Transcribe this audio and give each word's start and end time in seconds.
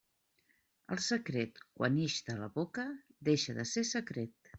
El 0.95 1.01
secret, 1.07 1.61
quan 1.79 1.99
ix 2.05 2.15
de 2.29 2.37
la 2.39 2.47
boca, 2.57 2.87
deixa 3.29 3.57
de 3.59 3.67
ser 3.73 3.85
secret. 3.91 4.35